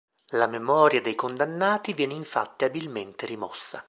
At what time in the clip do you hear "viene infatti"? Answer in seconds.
1.93-2.63